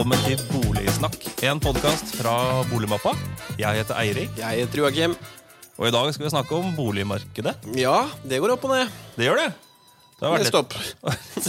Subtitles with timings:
[0.00, 2.32] velkommen til Boligsnakk, en podkast fra
[2.70, 3.10] Boligmappa.
[3.60, 5.12] Jeg heter Eirik, Jeg heter Joakim.
[5.76, 7.52] og i dag skal vi snakke om boligmarkedet.
[7.76, 8.88] Ja, det går opp og ned.
[9.18, 9.50] Det gjør det.
[10.16, 10.72] Det har stopp.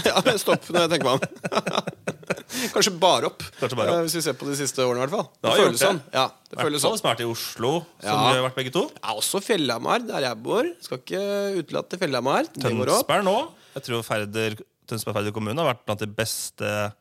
[0.03, 1.95] ja, stopp når jeg tenker meg om.
[2.75, 3.95] Kanskje bare opp, Kanskje bare opp.
[4.01, 4.99] Eh, hvis vi ser på de siste årene.
[4.99, 6.01] i hvert fall Det Det føles sånn.
[6.11, 6.99] Ja, det hvert føles sånn.
[6.99, 7.71] smart i Oslo,
[8.03, 8.31] som Ja.
[8.33, 8.89] vi har vært begge to.
[8.99, 10.67] Ja, også Fjellhamar, der jeg bor.
[10.81, 11.23] Skal ikke
[11.63, 12.51] utelate Fjellhamar.
[12.59, 13.37] Tønsberg nå.
[13.79, 14.59] Jeg tror Færder,
[14.91, 16.91] Tønsberg Færder kommune har vært blant de beste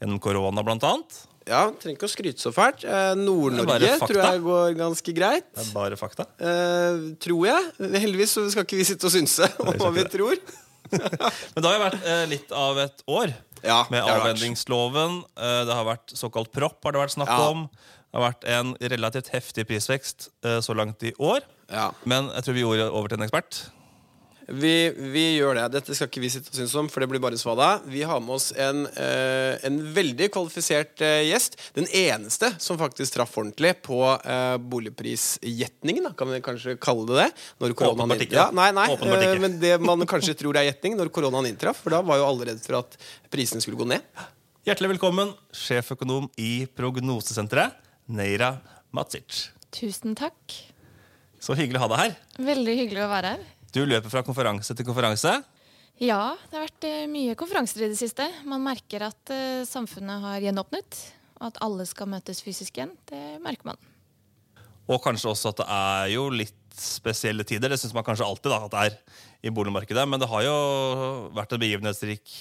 [0.00, 1.18] gjennom korona, blant annet.
[1.48, 2.84] Ja, Trenger ikke å skryte så fælt.
[2.84, 5.46] Eh, Nord-Norge tror jeg går ganske greit.
[5.56, 6.26] Det er bare fakta.
[6.38, 7.70] Eh, tror jeg.
[8.04, 10.36] Heldigvis så skal ikke vi sitte og synse om hva vi tror.
[10.90, 13.32] Men det har jo vært eh, litt av et år
[13.62, 15.20] Ja, med avvendingsloven.
[15.36, 17.48] det Eh, det har vært såkalt propp, har det vært snakk Ja.
[17.50, 17.66] om.
[18.10, 21.44] Det har vært en relativt heftig prisvekst eh, så langt i år.
[21.70, 21.90] Ja.
[22.04, 23.60] Men jeg tror vi gjorde over til en ekspert.
[24.50, 25.66] Vi, vi gjør det.
[25.76, 27.68] Dette skal ikke vi sitte og synes om, for det blir bare svada.
[27.86, 31.54] Vi har med oss en, eh, en veldig kvalifisert eh, gjest.
[31.76, 37.28] Den eneste som faktisk traff ordentlig på eh, boligprisgjetningen, kan vi kanskje kalle det det.
[37.62, 38.38] Når koronaen Åpenbart ikke.
[38.40, 39.44] Ja, nei, nei, Åpenbart eh, ikke.
[39.44, 41.84] men det man kanskje tror er gjetning, når koronaen inntraff.
[41.84, 42.98] For da var jo alle redd for at
[43.30, 44.02] prisene skulle gå ned.
[44.66, 47.78] Hjertelig velkommen, sjeføkonom i Prognosesenteret,
[48.10, 48.56] Neira
[48.96, 49.46] Matsic.
[49.70, 50.58] Tusen takk.
[51.40, 52.20] Så hyggelig å ha deg her.
[52.50, 53.48] Veldig hyggelig å være her.
[53.70, 55.30] Du løper fra konferanse til konferanse.
[56.00, 58.24] Ja, det har vært eh, mye konferanser i det siste.
[58.48, 60.98] Man merker at eh, samfunnet har gjenåpnet.
[61.40, 62.94] Og at alle skal møtes fysisk igjen.
[63.08, 63.78] Det merker man.
[64.90, 67.70] Og kanskje også at det er jo litt spesielle tider.
[67.70, 70.06] Det syns man kanskje alltid da, at det er i boligmarkedet.
[70.08, 70.56] Men det har jo
[71.36, 72.34] vært en begivenhetsrik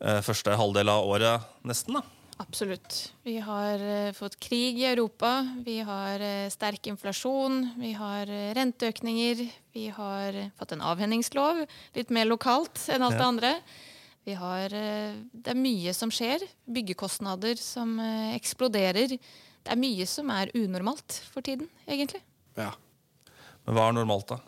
[0.00, 2.00] eh, første halvdel av året, nesten.
[2.00, 2.21] da.
[2.42, 3.14] Absolutt.
[3.22, 5.48] Vi har eh, fått krig i Europa.
[5.64, 7.68] Vi har eh, sterk inflasjon.
[7.78, 9.44] Vi har eh, renteøkninger.
[9.72, 11.62] Vi har fått en avhendingslov.
[11.94, 13.52] Litt mer lokalt enn alt det andre.
[14.26, 16.44] Vi har, det er mye som skjer.
[16.70, 17.96] Byggekostnader som
[18.36, 19.16] eksploderer.
[19.16, 22.20] Det er mye som er unormalt for tiden, egentlig.
[22.54, 22.70] Ja.
[23.66, 24.38] Men hva er normalt, da?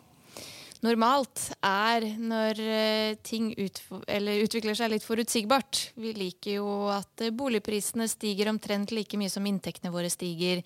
[0.83, 5.91] Normalt er når eh, ting utvikler seg litt forutsigbart.
[5.95, 10.65] Vi liker jo at eh, boligprisene stiger omtrent like mye som inntektene våre stiger.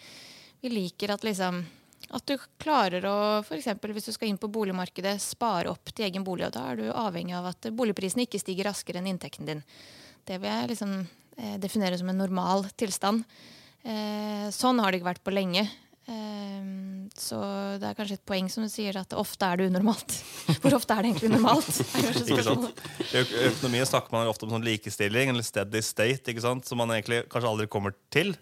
[0.59, 1.61] Vi liker at liksom
[2.09, 3.17] at du klarer å,
[3.53, 6.47] eksempel hvis du skal inn på boligmarkedet, spare opp til egen bolig.
[6.47, 9.61] Og da er du avhengig av at boligprisene ikke stiger raskere enn inntekten din.
[10.25, 13.27] Det vil jeg liksom eh, definere som en normal tilstand.
[13.83, 15.67] Eh, sånn har det ikke vært på lenge.
[16.09, 16.63] Eh,
[17.19, 17.37] så
[17.81, 20.15] det er kanskje et poeng som du sier at ofte er det unormalt.
[20.63, 21.69] Hvor ofte er det egentlig normalt?
[23.13, 27.53] I økonomi snakker man ofte om sånn likestilling eller steady state, som man egentlig kanskje
[27.53, 28.35] aldri kommer til.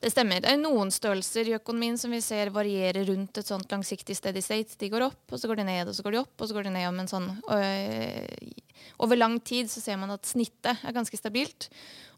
[0.00, 0.42] Det stemmer.
[0.44, 4.42] Det er noen størrelser i økonomien som vi ser varierer rundt et sånt langsiktig steady
[4.44, 4.76] state.
[4.80, 6.56] De går opp, og så går de ned, og så går de opp, og så
[6.56, 8.50] går de ned om en sånn øh,
[9.02, 11.70] Over lang tid så ser man at snittet er ganske stabilt.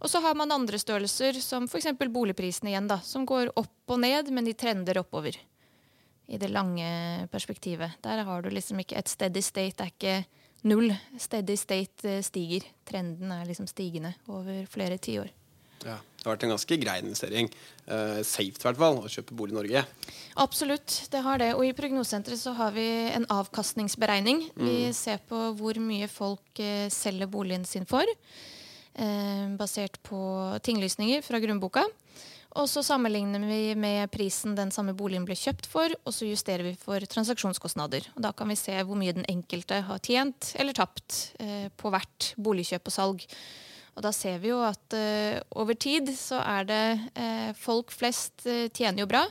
[0.02, 1.92] Og så har man andre størrelser, som f.eks.
[1.98, 5.38] boligprisene igjen, da, som går opp og ned, men de trender oppover.
[6.28, 7.96] I det lange perspektivet.
[8.04, 9.86] Der har du liksom ikke et steady state.
[9.86, 10.92] Er ikke null.
[11.16, 12.66] Steady state eh, stiger.
[12.86, 15.30] Trenden er liksom stigende over flere tiår.
[15.86, 15.98] ja.
[16.18, 17.48] Det har vært en ganske grei investering.
[17.86, 19.82] Uh, safe i hvert fall, å kjøpe bolig i Norge.
[20.42, 21.52] Absolutt, det har det.
[21.54, 24.48] Og i Prognosesenteret så har vi en avkastningsberegning.
[24.58, 28.10] Vi ser på hvor mye folk uh, selger boligen sin for,
[28.98, 30.18] uh, basert på
[30.66, 31.86] tinglysninger fra grunnboka.
[32.58, 36.66] Og så sammenligner vi med prisen den samme boligen ble kjøpt for, og så justerer
[36.66, 38.10] vi for transaksjonskostnader.
[38.16, 41.36] Og da kan vi se hvor mye den enkelte har tjent eller tapt
[41.78, 43.26] på hvert boligkjøp og salg.
[43.98, 46.82] Og da ser vi jo at uh, over tid så er det
[47.18, 49.24] uh, Folk flest uh, tjener jo bra,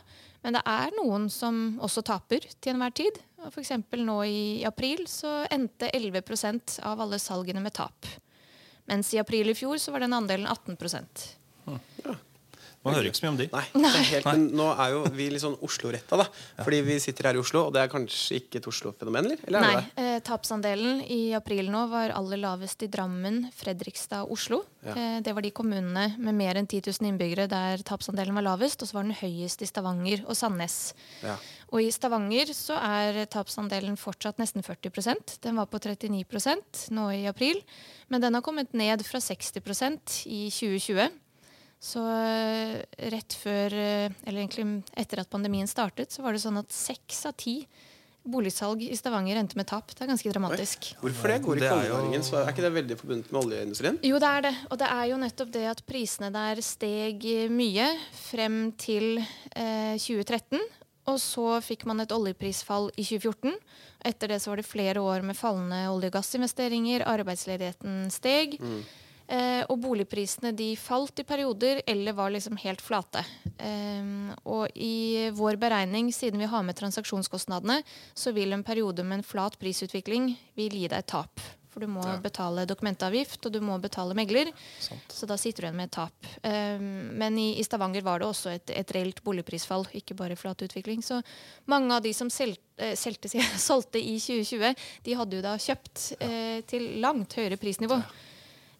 [0.43, 3.21] men det er noen som også taper til enhver tid.
[3.45, 8.09] Og eksempel nå i april så endte 11% av alle salgene med tap.
[8.91, 10.75] Mens i april i fjor så var den andelen 18
[12.87, 13.47] Man hører ikke så mye om de.
[13.53, 16.27] Nei, det er helt, men nå er jo vi litt sånn Oslo-retta, da.
[16.63, 19.43] Fordi vi sitter her i Oslo, og det er kanskje ikke et Oslo-fenomen, eller?
[19.47, 19.59] eller?
[19.59, 20.07] er Nei, det det?
[20.15, 24.61] eh, tapsandelen i april nå var aller lavest i Drammen, Fredrikstad og Oslo.
[24.87, 24.95] Ja.
[24.95, 28.81] Eh, det var de kommunene med mer enn 10 000 innbyggere der tapsandelen var lavest.
[28.81, 30.93] Og så var den høyest i Stavanger og Sandnes.
[31.25, 31.35] Ja.
[31.75, 37.25] Og i Stavanger så er tapsandelen fortsatt nesten 40% Den var på 39% nå i
[37.27, 37.59] april.
[38.07, 41.09] Men den har kommet ned fra 60% i 2020.
[41.79, 42.79] Så eh,
[43.13, 44.65] rett før, eh, eller egentlig
[44.97, 47.59] etter at pandemien startet, så var det sånn at seks av ti
[48.27, 49.93] boligsalg i Stavanger endte med tap.
[49.93, 50.89] Det er ganske dramatisk.
[50.99, 51.37] Hvorfor det?
[51.45, 53.99] Går ikke er oljenæringen, så er ikke det veldig forbundet med oljeindustrien?
[54.03, 54.53] Jo, det er det.
[54.67, 57.87] Og det er jo nettopp det at prisene der steg mye
[58.17, 60.59] frem til eh, 2013.
[61.07, 63.55] Og så fikk man et oljeprisfall i 2014.
[64.07, 67.07] Etter det så var det flere år med fallende olje- og gassinvesteringer.
[67.07, 68.59] Arbeidsledigheten steg.
[68.59, 68.95] Eh,
[69.67, 73.25] og boligprisene de falt i perioder eller var liksom helt flate.
[73.59, 77.81] Eh, og i vår beregning, siden vi har med transaksjonskostnadene,
[78.15, 81.41] så vil en periode med en flat prisutvikling vil gi deg tap.
[81.77, 82.17] For du må Ja.
[82.17, 84.51] betale dokumentavgift, og du må betale megler.
[84.79, 85.11] Sant.
[85.13, 86.13] Så da sitter du igjen med et tap.
[86.41, 91.03] Eh, men i, Stavanger var det også et, et reelt boligprisfall, ikke bare flat utvikling.
[91.03, 91.21] Så
[91.67, 93.29] mange av de som eh, selte,
[93.69, 94.73] solgte i 2020,
[95.03, 98.01] de hadde jo da kjøpt eh, til langt høyere prisnivå.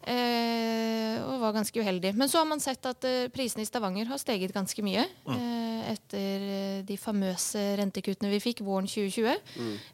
[0.06, 2.14] Eh, og var ganske uheldig.
[2.16, 5.04] Men så har man sett at eh, prisene i Stavanger har steget ganske mye.
[5.28, 9.34] Eh, etter eh, de famøse rentekuttene vi fikk våren 2020.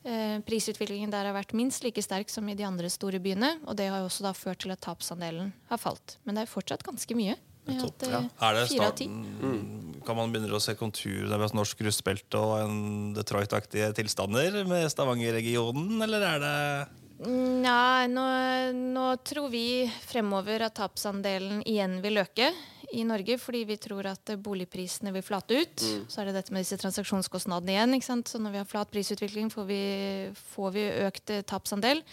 [0.04, 3.54] Eh, prisutviklingen der har vært minst like sterk som i de andre store byene.
[3.66, 6.18] Og det har jo også da ført til at tapsandelen har falt.
[6.24, 7.36] Men det er fortsatt ganske mye.
[7.64, 8.18] At, Ja.
[8.20, 12.36] eh, Er det fire av starten Kan man begynne å se konturer av norsk rustbelte
[12.36, 16.88] og en Detroit-aktige tilstander med Stavanger-regionen, eller er det
[17.24, 18.24] Nei, nå,
[18.94, 22.50] nå tror vi fremover at tapsandelen igjen vil øke
[22.94, 25.84] i Norge, fordi vi tror at boligprisene vil flate ut.
[26.10, 27.96] Så er det dette med disse transaksjonskostnadene igjen.
[27.96, 28.30] ikke sant?
[28.30, 29.80] Så når vi har flat prisutvikling, får vi,
[30.54, 32.04] får vi økt eh, tapsandel.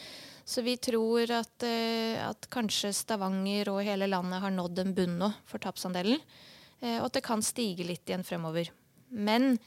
[0.47, 5.19] Så vi tror at, eh, at kanskje Stavanger og hele landet har nådd en bunn
[5.21, 6.17] nå for tapsandelen.
[6.81, 8.71] eh, Og at det kan stige litt igjen fremover.
[9.11, 9.59] Men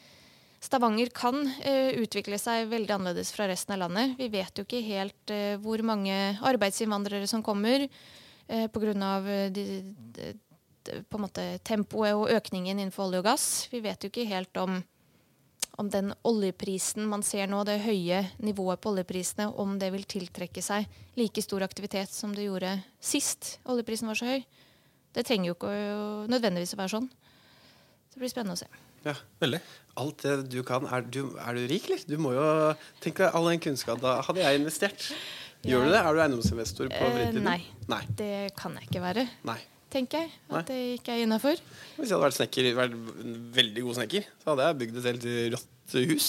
[0.65, 4.15] Stavanger kan uh, utvikle seg veldig annerledes fra resten av landet.
[4.17, 8.95] Vi vet jo ikke helt uh, hvor mange arbeidsinnvandrere som kommer uh, pga.
[8.95, 9.67] Uh, de,
[10.17, 10.33] de,
[10.85, 13.47] på en måte tempoet og økningen innenfor olje og gass.
[13.73, 14.79] Vi vet jo ikke helt om,
[15.81, 20.65] om den oljeprisen man ser nå, det høye nivået på oljeprisene, om det vil tiltrekke
[20.65, 20.89] seg
[21.19, 24.49] like stor aktivitet som det gjorde sist oljeprisen var så høy.
[25.15, 27.13] Det trenger jo ikke å, nødvendigvis å være sånn.
[28.09, 28.94] Så det blir spennende å se.
[29.05, 29.15] Ja.
[29.43, 29.61] Veldig.
[30.01, 30.87] Alt det du kan.
[30.91, 32.03] Er du, er du rik, eller?
[32.09, 32.45] Du må jo
[33.05, 34.03] tenke all den kunnskapen.
[34.03, 35.11] Da hadde jeg investert.
[35.65, 36.01] Gjør du det?
[36.01, 37.45] Er du eiendomsinvestor på Eh, fritiden?
[37.47, 37.61] nei.
[37.89, 38.03] Nei.
[38.19, 39.59] Det kan jeg ikke være, Nei.
[39.91, 40.33] tenker jeg.
[40.51, 40.59] Nei.
[40.59, 41.56] At det ikke er innafor.
[41.97, 45.09] Hvis jeg hadde vært snekker, vært en veldig god snekker, så hadde jeg bygd et
[45.11, 46.29] helt rått hus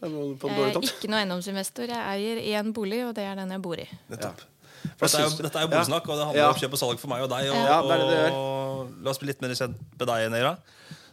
[0.00, 1.88] på en Jeg er ikke noe eiendomsinvestor.
[1.88, 3.88] Jeg eier én bolig, og det er den jeg bor i.
[4.10, 4.44] Nettopp.
[5.00, 5.72] For dette er jo, dette er jo Ja.
[5.74, 6.48] boligsnakk, og det handler Ja.
[6.50, 7.48] om kjøp og salg for meg og deg.
[7.50, 10.58] Og, Ja, det det det og, la oss bli litt mer kjent med deg, Neira.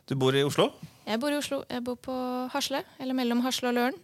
[0.09, 0.69] Du bor i Oslo.
[1.07, 1.61] Jeg bor i Oslo.
[1.71, 2.15] Jeg bor på
[2.53, 3.95] Hasle, eller mellom Hasle og Løren.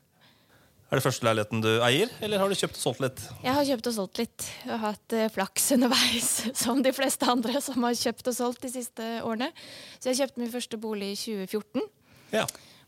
[0.90, 3.20] Er det første leiligheten du eier, eller har du kjøpt og solgt litt?
[3.44, 4.46] Jeg har kjøpt og solgt litt.
[4.64, 8.64] Jeg har hatt eh, flaks underveis, som de fleste andre som har kjøpt og solgt
[8.66, 9.52] de siste årene.
[10.00, 11.86] Så jeg kjøpte min første bolig i 2014.
[12.34, 12.48] Ja.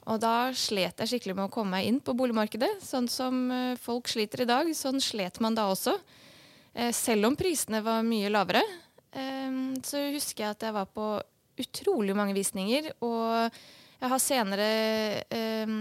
[0.10, 2.72] Og da slet jeg skikkelig med å komme meg inn på boligmarkedet.
[2.82, 5.94] Sånn som eh, folk sliter i dag, sånn slet man da også.
[6.74, 8.64] Eh, Selv om prisene var mye lavere.
[9.14, 11.12] Eh, Så husker jeg at jeg var på
[11.64, 12.92] utrolig mange visninger.
[13.06, 13.62] Og
[14.02, 14.70] jeg har senere
[15.30, 15.74] eh,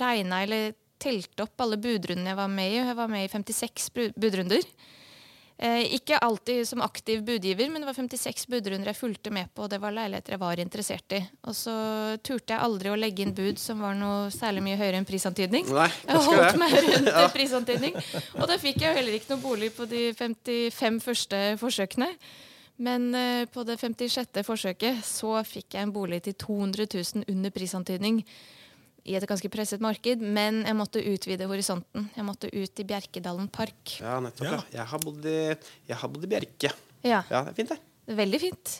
[0.00, 2.82] regna eller telt opp alle budrundene jeg var med i.
[2.82, 4.62] Jeg var med i 56 budrunder.
[5.54, 9.62] Eh, ikke alltid som aktiv budgiver, men det var 56 budrunder jeg fulgte med på,
[9.62, 11.20] og det var leiligheter jeg var interessert i.
[11.46, 11.74] Og så
[12.26, 15.68] turte jeg aldri å legge inn bud som var noe særlig mye høyere enn prisantydning.
[15.70, 17.94] Nei, Jeg holdt meg rundt prisantydning.
[18.40, 22.10] Og da fikk jeg jo heller ikke noe bolig på de 55 første forsøkene.
[22.82, 24.40] Men eh, på det 56.
[24.46, 28.22] forsøket så fikk jeg en bolig til 200 000 under prisantydning.
[29.04, 32.08] I et ganske presset marked, men jeg måtte utvide horisonten.
[32.16, 33.98] Jeg måtte ut i Bjerkedalen park.
[34.00, 34.48] Ja, nettopp.
[34.48, 34.60] Ja.
[34.78, 35.38] Jeg, har bodd i,
[35.90, 36.72] jeg har bodd i Bjerke.
[37.04, 37.78] Ja, Ja, det er fint, det.
[38.08, 38.74] det er veldig fint.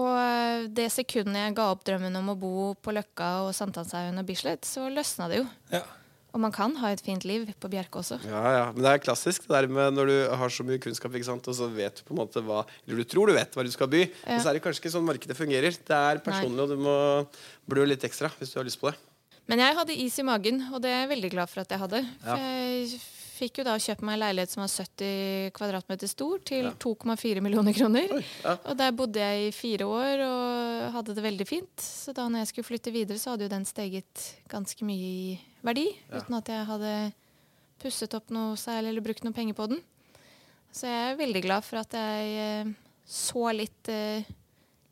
[0.00, 4.22] Og eh, det sekundet jeg ga opp drømmen om å bo på Løkka og Sankthanshaugen
[4.22, 5.48] og Bislett, så løsna det jo.
[5.76, 5.84] ja.
[6.30, 8.20] Og man kan ha et fint liv på Bjerke også.
[8.24, 11.10] Ja, ja, Men det er klassisk det der med når du har så mye kunnskap,
[11.14, 13.70] og så vet du på en måte hva Eller du tror du vet hva du
[13.70, 14.36] skal by, Ja.
[14.36, 15.70] og så er det kanskje ikke sånn markedet fungerer.
[15.74, 17.26] Det er personlig, og du må
[17.68, 18.98] blø litt ekstra hvis du har lyst på det.
[19.50, 21.80] Men jeg hadde is i magen, og det er jeg veldig glad for at jeg
[21.82, 22.04] hadde.
[22.24, 22.36] Ja.
[22.36, 23.00] For jeg
[23.40, 26.72] fikk jo da kjøpt meg en leilighet som var 70 kvadratmeter stor, til Ja.
[26.84, 28.12] 2,4 millioner kroner.
[28.18, 28.54] Oi, ja.
[28.68, 31.76] Og der bodde jeg i fire år og hadde det veldig fint.
[31.80, 35.38] Så da når jeg skulle flytte videre, så hadde jo den steget ganske mye i
[35.64, 35.88] verdi.
[36.10, 36.20] Ja.
[36.20, 36.94] Uten at jeg hadde
[37.80, 39.80] pusset opp noe særlig eller brukt noe penger på den.
[40.70, 42.72] Så jeg er veldig glad for at jeg eh,
[43.10, 44.22] så litt, eh,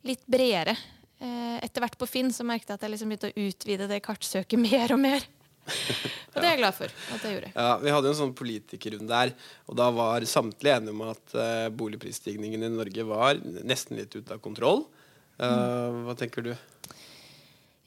[0.09, 0.73] litt bredere.
[1.19, 4.01] Eh, etter hvert på Finn så merket jeg at jeg liksom begynte å utvide det
[4.03, 5.23] kartsøket mer og mer.
[5.69, 7.51] Og det er jeg glad for at jeg gjorde.
[7.55, 9.33] Ja, Vi hadde jo en sånn politikerrunde der,
[9.67, 14.37] og da var samtlige enige om at uh, boligprisstigningen i Norge var nesten litt ute
[14.37, 14.85] av kontroll.
[15.39, 16.53] Eh, Hva tenker du?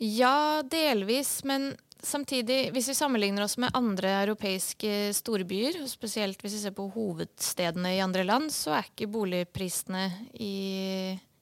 [0.03, 6.57] Ja, delvis, men samtidig, hvis vi sammenligner oss med andre europeiske storbyer, og spesielt hvis
[6.57, 10.09] vi ser på hovedstedene i andre land, så er ikke boligprisene
[10.41, 10.55] i,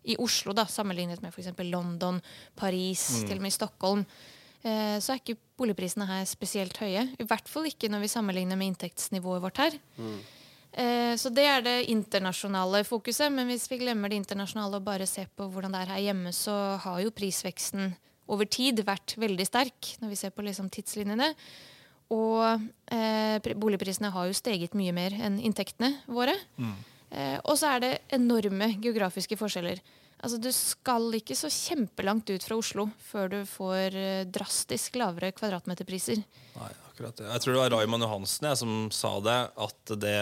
[0.04, 1.54] i Oslo, da, sammenlignet med f.eks.
[1.70, 2.20] London,
[2.58, 4.04] Paris, til og med i Stockholm,
[4.60, 7.06] så er ikke boligprisene her spesielt høye.
[7.16, 9.76] I hvert fall ikke når vi sammenligner med inntektsnivået vårt her.
[9.96, 10.18] Mm.
[11.16, 13.32] så det er det internasjonale fokuset.
[13.32, 16.32] Men hvis vi glemmer det internasjonale og bare ser på hvordan det er her hjemme,
[16.36, 17.94] så har jo prisveksten
[18.30, 21.32] over tid vært veldig sterk, når vi ser på liksom tidslinjene.
[22.14, 22.42] Og
[22.90, 26.34] eh, boligprisene har jo steget mye mer enn inntektene våre.
[27.10, 29.82] Eh, og så er det enorme geografiske forskjeller.
[30.20, 35.30] Altså Du skal ikke så kjempelangt ut fra Oslo før du får eh, drastisk lavere
[35.32, 36.20] kvadratmeterpriser.
[36.58, 37.28] Nei, akkurat det.
[37.30, 39.38] Jeg tror det var Raymond Johansen jeg, som sa det.
[39.56, 40.14] At det,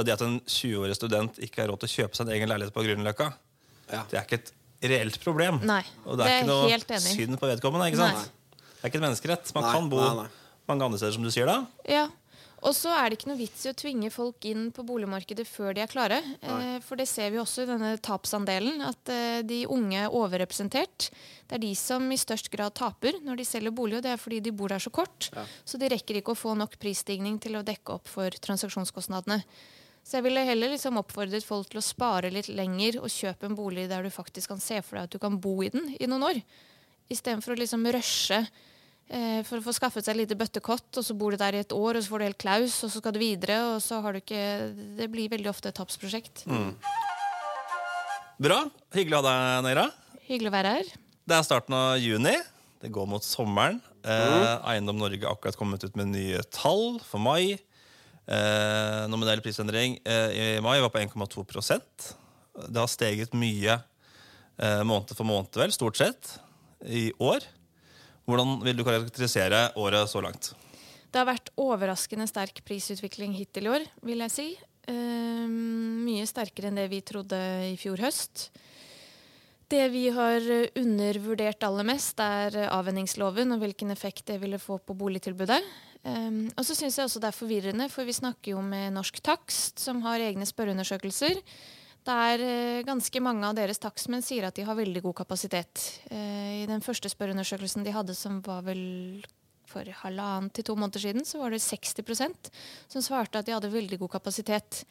[0.00, 2.72] det at en 20-årig student ikke har råd til å kjøpe seg en egen leilighet
[2.76, 3.28] på Grünerløkka,
[3.92, 4.04] Ja.
[4.08, 4.52] det er ikke et
[4.88, 5.60] reelt problem.
[5.68, 7.16] Nei, Og det det er er ikke noe helt enig i.
[7.20, 7.90] synd på vedkommende.
[7.92, 8.16] ikke sant?
[8.24, 8.56] Nei.
[8.72, 9.52] Det er ikke et menneskerett.
[9.54, 10.28] Man Nei, kan bo nei, nei.
[10.72, 11.58] mange andre steder, som du sier da.
[11.86, 12.06] Ja,
[12.62, 15.74] Og så er det ikke noe vits i å tvinge folk inn på boligmarkedet før
[15.74, 16.20] de er klare.
[16.46, 21.08] Eh, for det ser vi også i denne tapsandelen, at eh, de unge er overrepresentert.
[21.50, 24.22] Det er de som i størst grad taper når de selger bolig, og det er
[24.22, 25.32] fordi de bor der så kort.
[25.66, 29.42] Så de rekker ikke å få nok prisstigning til å dekke opp for transaksjonskostnadene.
[30.02, 33.58] Så jeg ville heller liksom oppfordret folk til å spare litt lenger og kjøpe en
[33.58, 36.08] bolig der du faktisk kan se for deg at du kan bo i den i
[36.10, 36.40] noen år.
[37.12, 38.40] Istedenfor å liksom rushe
[39.48, 41.72] for å få skaffet seg et lite bøttekott, og så bor du der i et
[41.76, 44.14] år, og så får du helt klaus, og så skal du videre, og så har
[44.14, 44.44] du ikke
[44.96, 46.44] Det blir veldig ofte et tapsprosjekt.
[48.42, 48.62] Bra.
[48.94, 49.84] Hyggelig å ha deg, Neira.
[50.28, 50.92] Hyggelig å være her.
[51.28, 52.32] Det er starten av juni.
[52.82, 53.82] Det går mot sommeren.
[54.02, 57.58] Eh, Eiendom Norge har akkurat kommet ut med nye tall for mai.
[58.26, 62.04] Eh, nominell prisendring eh, i mai var på 1,2%
[62.70, 63.74] Det har steget mye
[64.62, 66.36] eh, måned for måned, vel, stort sett,
[66.86, 67.42] i år.
[68.28, 70.52] Hvordan vil du karakterisere året så langt?
[71.12, 74.46] Det har vært overraskende sterk prisutvikling hittil i år, vil jeg si.
[74.88, 77.38] Eh, mye sterkere enn det vi trodde
[77.68, 78.48] i fjor høst.
[79.72, 80.44] Det vi har
[80.76, 85.60] undervurdert aller mest, er avvenningsloven og hvilken effekt det ville få på boligtilbudet.
[86.02, 89.20] Um, og så syns jeg også det er forvirrende, for vi snakker jo med Norsk
[89.22, 91.38] Takst, som har egne spørreundersøkelser.
[92.02, 95.84] Der er ganske mange av deres takstmenn sier at de har veldig god kapasitet.
[96.10, 99.22] Eh, I den første spørreundersøkelsen de hadde, som var vel
[99.70, 102.50] for halvannen til to måneder siden, så var det 60%
[102.90, 104.82] som svarte at de hadde veldig god kapasitet.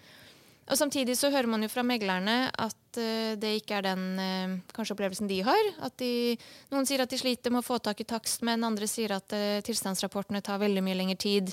[0.71, 4.57] Og Samtidig så hører man jo fra meglerne at eh, det ikke er den eh,
[4.71, 5.71] kanskje opplevelsen de har.
[5.83, 6.37] At de,
[6.71, 9.35] noen sier at de sliter med å få tak i takst, men andre sier at
[9.35, 11.51] eh, tilstandsrapportene tar veldig mye lengre tid.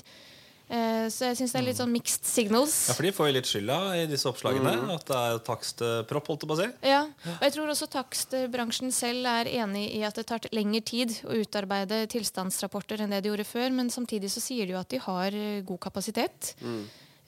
[0.69, 2.75] Eh, så jeg syns det er litt sånn mixed signals.
[2.91, 4.75] Ja, for De får jo litt skylda i disse oppslagene.
[4.93, 6.67] At det er takstpropp, holdt jeg på å si.
[6.85, 11.15] Ja, og jeg tror også takstbransjen selv er enig i at det tar lengre tid
[11.25, 14.93] å utarbeide tilstandsrapporter enn det de gjorde før, men samtidig så sier de jo at
[14.93, 16.53] de har eh, god kapasitet.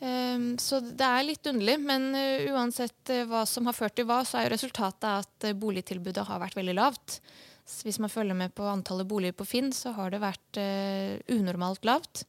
[0.01, 4.21] Um, så det er litt underlig, men uh, uansett hva som har ført til hva,
[4.25, 7.19] så er jo resultatet at boligtilbudet har vært veldig lavt.
[7.65, 11.17] Så hvis man følger med på antallet boliger på Finn, så har det vært uh,
[11.33, 12.27] unormalt lavt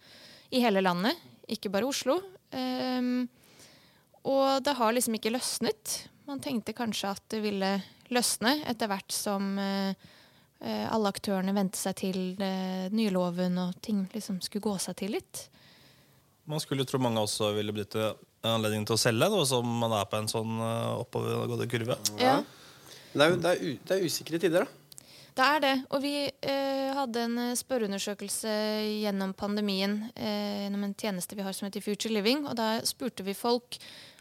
[0.52, 1.18] i hele landet,
[1.52, 2.18] ikke bare Oslo.
[2.52, 3.24] Um,
[4.28, 5.94] og det har liksom ikke løsnet.
[6.28, 7.70] Man tenkte kanskje at det ville
[8.12, 9.94] løsne etter hvert som uh,
[10.62, 15.16] alle aktørene vente seg til uh, nye loven og ting liksom skulle gå seg til
[15.16, 15.46] litt.
[16.44, 20.08] Man skulle tro mange også ville benytte anledningen til å selge, nå som man er
[20.10, 21.96] på en sånn eh, oppovergående kurve.
[22.18, 22.40] Ja.
[23.12, 24.81] Det er, det, er det er usikre tider, da.
[25.32, 25.74] Det er det.
[25.94, 28.52] Og vi eh, hadde en eh, spørreundersøkelse
[29.02, 32.44] gjennom pandemien eh, gjennom en tjeneste vi har som heter Future Living.
[32.44, 33.78] Og da spurte vi folk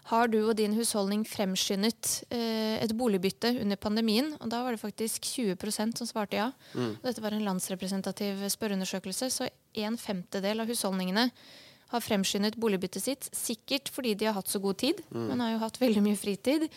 [0.09, 4.31] har du og din husholdning fremskyndet eh, et boligbytte under pandemien.
[4.39, 6.47] Og da var det faktisk 20% som svarte ja.
[6.77, 9.51] Og dette var en landsrepresentativ spørreundersøkelse, så
[9.83, 11.27] en femtedel av husholdningene
[11.91, 13.29] har fremskyndet boligbyttet sitt.
[13.35, 15.03] Sikkert fordi de har hatt så god tid.
[15.11, 16.69] Man har jo hatt veldig mye fritid.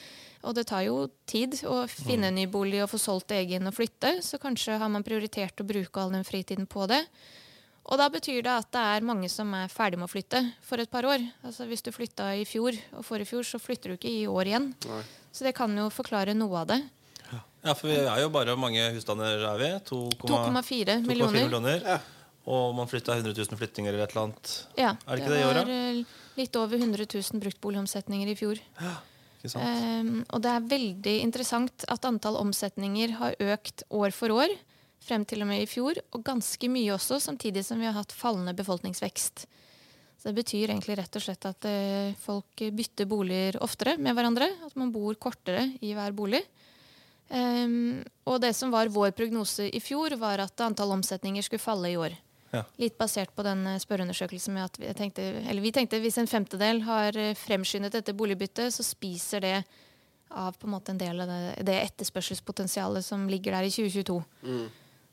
[0.44, 3.74] Og det tar jo tid å finne en ny bolig og få solgt egen og
[3.76, 4.18] flytte.
[4.24, 7.00] Så kanskje har man prioritert å bruke all den fritiden på det.
[7.84, 10.80] Og da betyr det at det er mange som er ferdig med å flytte for
[10.80, 11.20] et par år.
[11.44, 14.48] Altså Hvis du flytta i fjor og forrige fjor, så flytter du ikke i år
[14.52, 14.70] igjen.
[15.32, 16.80] Så det kan jo forklare noe av det.
[17.64, 19.70] Ja, for vi er jo bare mange husstander er vi?
[19.88, 21.44] 2,4 millioner.
[21.44, 21.80] millioner.
[21.84, 21.98] Ja.
[22.44, 24.50] Og man flytta 100 000 flyttinger eller et eller annet.
[24.76, 25.68] Ja, Er det ikke det i var året?
[25.72, 28.60] eh, litt over 100 000 bruktboligomsetninger i fjor.
[28.76, 29.13] Sant?
[29.52, 34.54] Um, og det er veldig interessant at antall omsetninger har økt år for år
[35.04, 38.14] frem til og med i fjor, og ganske mye også, samtidig som vi har hatt
[38.16, 39.44] fallende befolkningsvekst.
[40.16, 44.48] Så det betyr egentlig rett og slett at uh, folk bytter boliger oftere med hverandre.
[44.64, 46.40] At man bor kortere i hver bolig.
[47.28, 51.92] Um, og det som var vår prognose i fjor, var at antall omsetninger skulle falle
[51.92, 52.16] i år.
[52.54, 52.62] Ja.
[52.80, 56.30] Litt basert på den eh, spørreundersøkelsen med at vi tenkte, eller vi tenkte hvis en
[56.30, 59.56] femtedel har eh, fremskyndet dette boligbyttet, så spiser det
[60.34, 64.18] av på en måte en del av det, det etterspørselspotensialet som ligger der i 2022.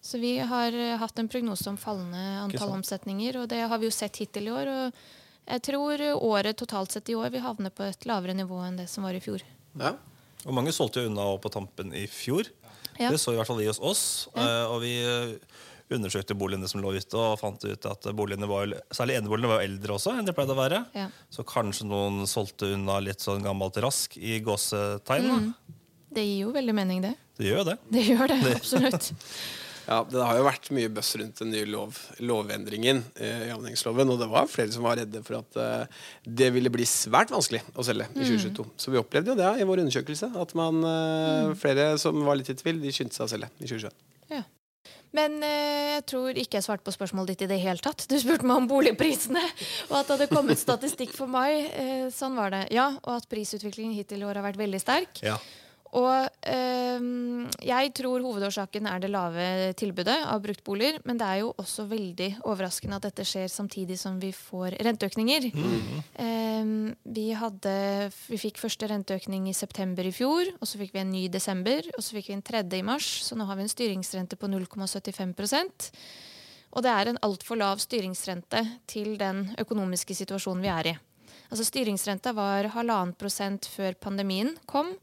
[0.01, 3.89] Så vi har eh, hatt en prognose om fallende antall omsetninger, og det har vi
[3.89, 4.71] jo sett hittil i år.
[4.71, 8.81] og Jeg tror året totalt sett i år vil havne på et lavere nivå enn
[8.81, 9.45] det som var i fjor.
[9.79, 9.95] Ja.
[10.41, 12.49] Og mange solgte jo unna på tampen i fjor.
[12.97, 13.09] Ja.
[13.09, 14.03] Det så i hvert fall vi hos oss.
[14.35, 14.67] Ja.
[14.73, 14.95] Og vi
[15.97, 19.97] undersøkte boligene som lå ute, og fant ut at boligene var, særlig eneboligene var eldre
[19.97, 20.83] også enn de pleide å være.
[20.97, 21.07] Ja.
[21.33, 25.31] Så kanskje noen solgte unna litt sånn gammelt rask i gåsetegn.
[25.31, 25.81] Mm.
[26.11, 27.15] Det gir jo veldig mening, det.
[27.39, 27.77] Det gjør jo det.
[27.95, 29.11] Det gjør det, absolutt.
[29.91, 34.05] Ja, Det har jo vært mye bøss rundt den nye lov, lovendringen eh, i avhendingslova.
[34.05, 37.63] Og det var flere som var redde for at eh, det ville bli svært vanskelig
[37.73, 38.67] å selge i 2022.
[38.79, 40.31] Så vi opplevde jo det i vår undersøkelse.
[40.43, 43.67] At man, eh, flere som var litt i tvil, de skyndte seg å selge i
[43.67, 43.97] 2021.
[45.17, 48.05] Men eh, jeg tror ikke jeg svarte på spørsmålet ditt i det hele tatt.
[48.07, 49.43] Du spurte meg om boligprisene,
[49.89, 51.67] og at det hadde kommet statistikk for mai.
[51.67, 52.65] Eh, sånn var det.
[52.75, 55.23] Ja, og at prisutviklingen hittil i år har vært veldig sterk.
[55.25, 55.35] Ja.
[55.99, 57.07] Og eh,
[57.67, 59.45] jeg tror hovedårsaken er det lave
[59.79, 61.01] tilbudet av bruktboliger.
[61.07, 65.49] Men det er jo også veldig overraskende at dette skjer samtidig som vi får renteøkninger.
[65.51, 66.71] Eh,
[67.03, 67.75] vi, hadde,
[68.29, 71.31] vi fikk første renteøkning i september i fjor, og så fikk vi en ny i
[71.33, 73.07] desember, og så fikk vi en tredje i mars.
[73.27, 75.91] Så nå har vi en styringsrente på 0,75%
[76.71, 80.99] Og det er en altfor lav styringsrente til den økonomiske situasjonen vi er i.
[81.51, 84.93] Altså Styringsrenta var halvannen prosent før pandemien kom.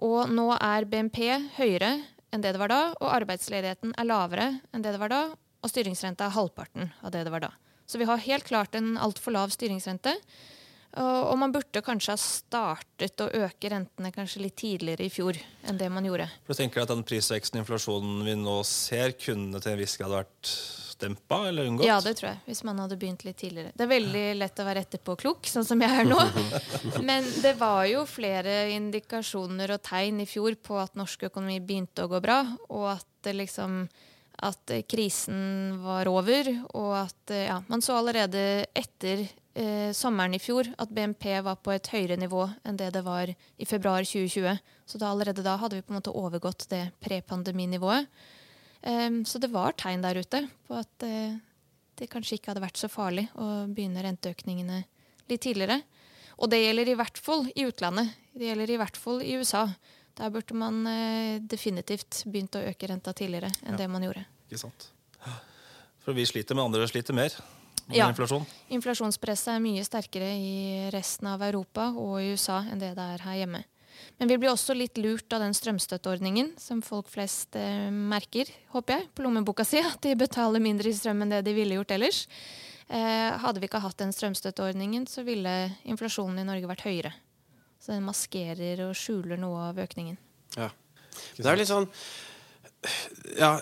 [0.00, 1.20] Og nå er BNP
[1.58, 1.98] høyere
[2.30, 5.24] enn det det var da, og arbeidsledigheten er lavere enn det det var da,
[5.60, 7.50] og styringsrenta er halvparten av det det var da.
[7.90, 10.14] Så vi har helt klart en altfor lav styringsrente.
[10.98, 15.36] Og, man burde kanskje ha startet å øke rentene kanskje litt tidligere i fjor
[15.70, 16.26] enn det man gjorde.
[16.46, 19.94] For du tenker at Den prisveksten og inflasjonen vi nå ser, kunne til en viss
[20.00, 20.50] grad vært
[21.00, 21.86] dempa eller unngått?
[21.86, 22.40] Ja, det tror jeg.
[22.46, 23.72] Hvis man hadde begynt litt tidligere.
[23.74, 26.20] Det er veldig lett å være etterpåklok, sånn som jeg er nå.
[27.08, 32.06] Men det var jo flere indikasjoner og tegn i fjor på at norsk økonomi begynte
[32.06, 33.84] å gå bra, og at det liksom
[34.40, 40.34] at eh, krisen var over, og at eh, ja, man så allerede etter eh, sommeren
[40.36, 44.06] i fjor at BNP var på et høyere nivå enn det det var i februar
[44.06, 44.60] 2020.
[44.86, 48.08] Så da, allerede da hadde vi på en måte overgått det prepandeminivået.
[48.82, 51.36] Um, så det var tegn der ute på at uh,
[52.00, 54.82] det kanskje ikke hadde vært så farlig å begynne renteøkningene
[55.28, 55.82] litt tidligere.
[56.40, 58.14] Og det gjelder i hvert fall i utlandet.
[58.32, 59.66] Det gjelder i hvert fall i USA.
[60.16, 63.82] Der burde man uh, definitivt begynt å øke renta tidligere enn Ja.
[63.84, 64.24] det man gjorde.
[64.48, 64.88] Ikke sant?
[66.00, 67.34] For vi sliter, men andre sliter mer
[67.86, 68.08] med Ja.
[68.08, 68.46] inflasjon.
[68.72, 73.24] Inflasjonspresset er mye sterkere i resten av Europa og i USA enn det det er
[73.26, 73.64] her hjemme.
[74.18, 78.98] Men vi blir også litt lurt av den strømstøtteordningen som folk flest eh, merker, håper
[78.98, 79.80] jeg, på lommeboka si.
[79.92, 82.24] At de betaler mindre i strøm enn det de ville gjort ellers.
[82.90, 85.54] Eh, hadde vi ikke hatt den strømstøtteordningen, så ville
[85.88, 87.14] inflasjonen i Norge vært høyere.
[87.80, 90.18] Så den maskerer og skjuler noe av økningen.
[90.58, 90.68] Ja.
[91.36, 91.88] Det er litt sånn
[93.36, 93.58] Ja,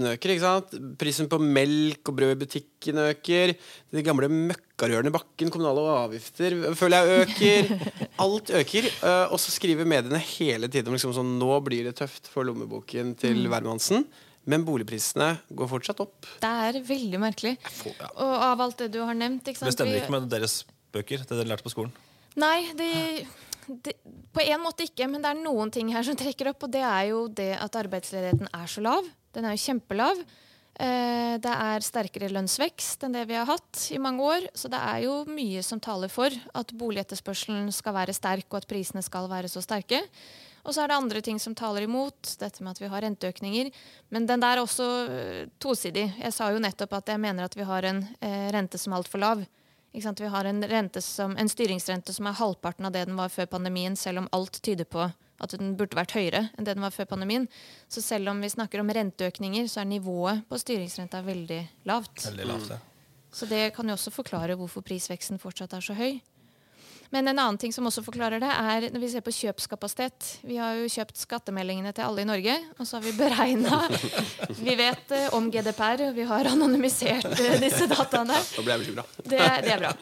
[0.00, 0.72] rentene øker, ikke sant?
[0.98, 3.52] Prisen på melk og brød i butikken øker.
[3.92, 7.70] De gamle møkkarørene i bakken, kommunale avgifter, føler jeg øker.
[8.24, 8.88] Alt øker.
[8.88, 12.44] eh, Og så skriver mediene hele tiden om liksom sånn Nå blir det tøft for
[12.48, 14.06] lommeboken til hvermannsen.
[14.48, 16.24] Men boligprisene går fortsatt opp.
[16.40, 17.58] Det er veldig merkelig.
[17.60, 18.08] får- ja.
[18.16, 19.68] Og av alt det du har nevnt ikke sant?
[19.68, 21.92] Det stemmer ikke med deres bøker, det dere lærte på skolen.
[22.40, 23.26] Nei, det,
[23.84, 23.92] det,
[24.32, 26.62] på en måte ikke, men det er noen ting her som trekker opp.
[26.66, 29.04] Og det er jo det at arbeidsledigheten er så lav.
[29.36, 30.22] Den er jo kjempelav.
[30.80, 34.46] Eh, det er sterkere lønnsvekst enn det vi har hatt i mange år.
[34.56, 38.70] Så det er jo mye som taler for at boligetterspørselen skal være sterk, og at
[38.70, 40.02] prisene skal være så sterke.
[40.64, 43.70] Og så er det andre ting som taler imot, dette med at vi har renteøkninger.
[44.12, 46.10] Men den der er også eh, tosidig.
[46.20, 49.02] Jeg sa jo nettopp at jeg mener at vi har en eh, rente som er
[49.02, 49.44] altfor lav.
[49.92, 53.96] Vi har en, som, en styringsrente som er halvparten av det den var før pandemien,
[53.96, 55.08] selv om alt tyder på
[55.40, 57.48] at den burde vært høyere enn det den var før pandemien.
[57.88, 62.26] Så selv om vi snakker om renteøkninger, så er nivået på styringsrenta veldig lavt.
[62.28, 62.80] Veldig lavt, ja.
[63.30, 66.18] Så det kan jo også forklare hvorfor prisveksten fortsatt er så høy.
[67.10, 70.28] Men en annen ting som også forklarer det, er når vi ser på kjøpskapasitet.
[70.46, 73.80] Vi har jo kjøpt skattemeldingene til alle i Norge, og så har vi beregna
[74.66, 78.38] Vi vet eh, om GDPR, og vi har anonymisert eh, disse dataene.
[78.60, 79.04] Da ble jeg bekymra.
[79.24, 79.92] Det, det er bra.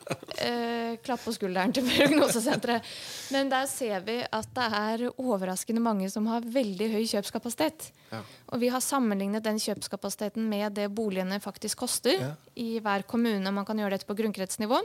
[0.45, 2.93] Eh, klapp på skulderen til Prognosesenteret.
[3.33, 7.89] Men der ser vi at det er overraskende mange som har veldig høy kjøpskapasitet.
[8.13, 8.21] Ja.
[8.53, 12.33] Og vi har sammenlignet den kjøpskapasiteten med det boligene faktisk koster Ja.
[12.57, 13.53] i hver kommune.
[13.53, 14.81] Man kan gjøre dette på grunnkretsnivå.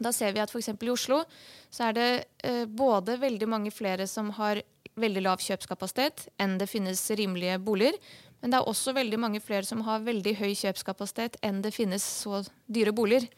[0.00, 0.72] Da ser vi at f.eks.
[0.72, 1.22] i Oslo
[1.72, 2.10] så er det
[2.44, 4.62] eh, både veldig mange flere som har
[4.98, 7.96] veldig lav kjøpskapasitet enn det finnes rimelige boliger.
[8.42, 12.02] Men det er også veldig mange flere som har veldig høy kjøpskapasitet enn det finnes
[12.02, 13.28] så dyre boliger.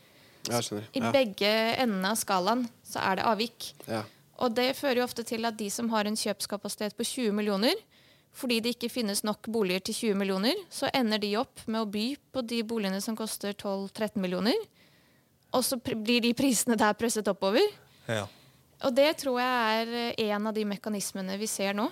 [0.49, 0.61] Ja.
[0.93, 3.71] I begge endene av skalaen så er det avvik.
[3.89, 4.03] Ja.
[4.43, 7.77] Og det fører jo ofte til at de som har en kjøpskapasitet på 20 millioner,
[8.35, 11.91] fordi det ikke finnes nok boliger til 20 millioner, så ender de opp med å
[11.91, 14.59] by på de boligene som koster 12-13 millioner.
[15.55, 17.65] Og så blir de prisene der presset oppover.
[18.11, 18.27] Ja.
[18.85, 21.89] Og det tror jeg er eh, en av de mekanismene vi ser nå.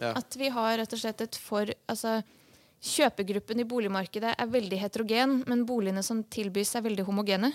[0.00, 0.12] Ja.
[0.18, 2.18] At vi har rett og slett et for altså,
[2.84, 7.48] Kjøpegruppen i boligmarkedet er veldig heterogen, men boligene som tilbys, er veldig homogene.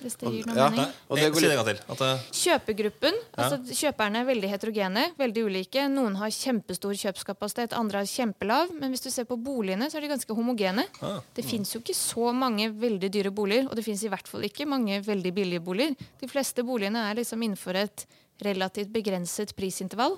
[0.00, 0.70] Hvis det gir noe Ja.
[0.70, 0.92] mening.
[1.10, 1.92] Og det går Si det litt- en gang til.
[1.92, 5.88] At, eh, Kjøpegruppen, altså Kjøperne er veldig heterogene, veldig ulike.
[5.90, 8.72] Noen har kjempestor kjøpskapasitet, andre har kjempelav.
[8.80, 10.86] Men hvis du ser på boligene, så er de ganske homogene.
[11.02, 11.20] Ah.
[11.34, 14.40] Det fins jo ikke så mange veldig dyre boliger, og det fins i hvert fall
[14.42, 15.96] ikke mange veldig billige boliger.
[16.20, 18.06] De fleste boligene er liksom innenfor et
[18.42, 20.16] relativt begrenset prisintervall.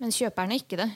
[0.00, 0.90] Men kjøperne er ikke det.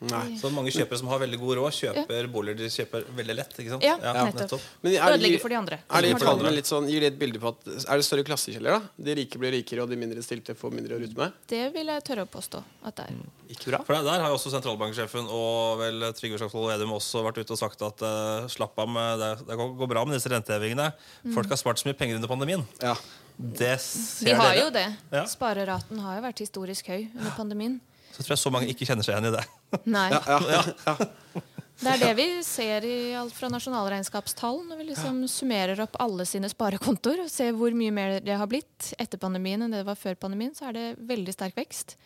[0.00, 0.36] Nei.
[0.36, 3.54] så mange kjøpere som har veldig god råd, kjøper boliger de kjøper veldig lett.
[3.56, 3.82] ikke sant?
[3.86, 4.60] Ja, nettopp.
[4.82, 5.78] Men er det- for de andre.
[5.88, 6.54] Er de Som har tallene dårlig.
[6.56, 8.70] litt sånn, Gir det et bilde på at Er det større klassekjeller?
[8.80, 8.82] da?
[9.02, 11.32] De rike blir rikere, og de mindre stilte får mindre å rutte med?
[11.46, 13.14] Det vil jeg tørre å påstå at det er.
[13.50, 13.82] Ikke bra?
[13.84, 17.58] For der, har jo også sentralbanksjefen og vel Trygve Slagsvold Vedum også vært ute og
[17.58, 20.92] sagt at uh, slapp av med det, det går bra med disse rentehevingene.
[21.32, 22.66] Folk har spart så mye penger under pandemien.
[22.82, 22.94] Ja.
[23.38, 24.64] Det ser De har dere.
[24.64, 24.96] jo det.
[25.12, 25.24] Ja.
[25.24, 27.80] Spareraten har jo vært historisk høy under pandemien.
[28.14, 29.44] Så tror jeg så mange ikke kjenner seg igjen i det.
[29.90, 30.06] Nei.
[30.14, 31.42] Ja, ja, ja.
[31.82, 36.22] Det er det vi ser i alt fra nasjonalregnskapstall, når vi liksom summerer opp alle
[36.28, 39.88] sine sparekontoer og ser hvor mye mer det har blitt etter pandemien enn det det
[39.88, 41.96] var før pandemien, så er det veldig sterk vekst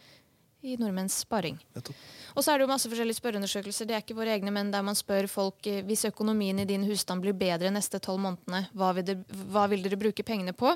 [0.60, 1.58] i nordmenns sparing.
[2.34, 3.86] Og så er det jo masse forskjellige spørreundersøkelser.
[3.86, 6.86] Det er ikke våre egne, men der man spør folk eh, hvis økonomien i din
[6.88, 10.74] husstand blir bedre neste tolv månedene, hva vil, dere, hva vil dere bruke pengene på?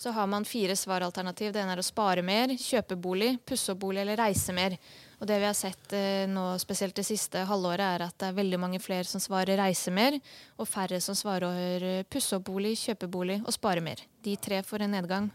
[0.00, 1.52] Så har man fire svaralternativ.
[1.54, 4.74] Det ene er å spare mer, kjøpe bolig, pusse opp bolig eller reise mer.
[5.20, 8.38] Og det vi har sett eh, nå, spesielt det siste halvåret, er at det er
[8.40, 10.18] veldig mange flere som svarer reise mer,
[10.58, 14.02] og færre som svarer eh, pusse opp bolig, kjøpe bolig og spare mer.
[14.24, 15.30] De tre får en nedgang.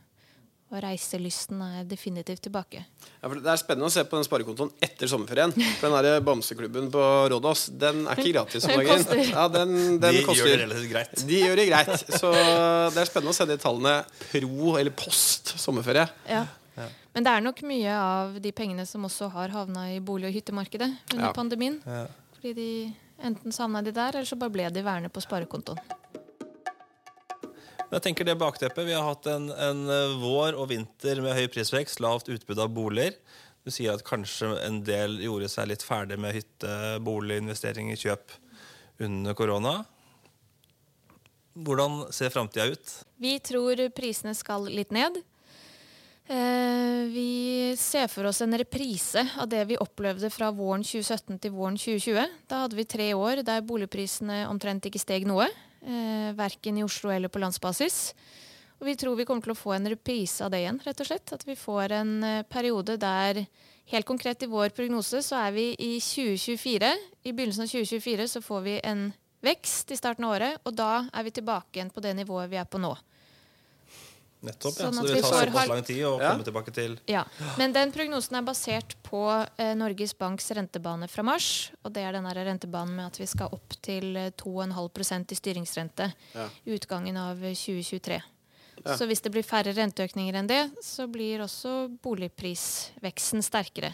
[0.76, 2.82] Og reiselysten er definitivt tilbake.
[3.22, 5.54] Ja, for det er spennende å se på den sparekontoen etter sommerferien.
[5.80, 9.06] For den der bamseklubben på Rådås Den er ikke gratis om dagen.
[9.30, 9.72] Ja, den,
[10.04, 11.24] den De gjør det relativt greit.
[11.30, 11.94] De gjør det greit.
[12.20, 13.96] Så det er spennende å se de tallene
[14.28, 16.10] pro eller post sommerferie.
[16.28, 16.44] Ja.
[17.16, 20.36] Men det er nok mye av de pengene som også har havna i bolig- og
[20.36, 21.34] hyttemarkedet under Ja.
[21.38, 21.80] pandemien.
[21.88, 22.08] Ja.
[22.36, 22.68] Fordi de
[23.24, 25.80] enten savna de der, eller så bare ble de værende på sparekontoen.
[27.96, 28.84] Jeg tenker det bakteppet.
[28.90, 32.74] Vi har hatt en, en eh, vår og vinter med høy prisvekst, lavt utbud av
[32.76, 33.16] boliger.
[33.64, 36.74] Du sier at kanskje en del gjorde seg litt ferdig med hytte,
[37.06, 38.36] bolig, investering i kjøp
[39.06, 39.78] under korona.
[41.56, 42.92] Hvordan ser framtida ut?
[43.24, 45.22] Vi tror prisene skal litt ned.
[46.28, 51.56] Eh, vi ser for oss en reprise av det vi opplevde fra våren 2017 til
[51.56, 52.36] våren 2020.
[52.52, 55.48] Da hadde vi tre år der boligprisene omtrent ikke steg noe.
[55.86, 58.16] Eh, verken i Oslo eller på landsbasis.
[58.80, 60.82] Og vi tror vi kommer til å få en reprise av det igjen.
[60.84, 61.34] rett og slett.
[61.34, 63.46] At vi får en eh, periode der
[63.86, 66.88] Helt konkret i vår prognose så er vi i 2024.
[67.22, 69.04] I begynnelsen av 2024 så får vi en
[69.46, 72.58] vekst i starten av året, og da er vi tilbake igjen på det nivået vi
[72.58, 72.96] er på nå.
[74.42, 74.86] Nettopp, ja.
[74.92, 76.32] Sånn Så det vil ta såpass ha- lang tid å Ja.
[76.32, 77.24] komme tilbake til Ja,
[77.58, 81.72] Men den prognosen er basert på eh, Norges Banks rentebane fra mars.
[81.84, 85.36] Og det er den der rentebanen med at vi skal opp til eh, 2,5 i
[85.36, 86.50] styringsrente Ja.
[86.66, 88.22] i utgangen av eh, 2023.
[88.86, 88.96] Ja.
[88.98, 93.94] Så hvis det blir færre renteøkninger enn det, så blir også boligprisveksten sterkere.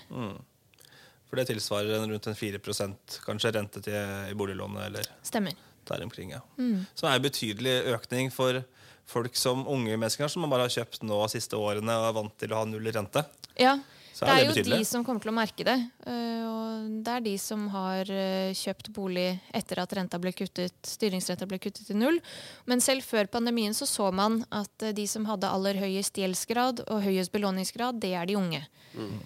[1.29, 5.53] For det tilsvarer en rundt en 4 kanskje rente til, i boliglånet eller Stemmer.
[5.85, 6.31] der omkring.
[6.31, 6.41] ja.
[6.57, 6.85] Mm.
[6.93, 8.65] Som er en betydelig økning for
[9.11, 12.17] folk som unge mennesker som man bare har kjøpt nå de siste årene og er
[12.21, 13.25] vant til å ha null rente.
[13.59, 13.75] Ja,
[14.15, 14.77] Så det er er det jo betydelig.
[14.79, 15.77] de som kommer til å merke det.
[16.07, 20.73] eh, Og det er de som har eh, kjøpt bolig etter at renta ble kuttet,
[20.87, 22.19] styringsrenta ble kuttet til null.
[22.65, 26.83] Men selv før pandemien så så man at eh, de som hadde aller høyest gjeldsgrad
[26.87, 28.63] og høyest belåningsgrad, det er de unge.
[28.93, 29.19] Mm.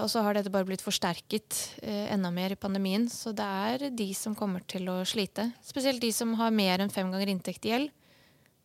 [0.00, 3.04] og så har dette bare blitt forsterket eh, enda mer i pandemien.
[3.12, 5.50] Så det er de som kommer til å slite.
[5.64, 7.90] Spesielt de som har mer enn fem ganger inntekt i gjeld.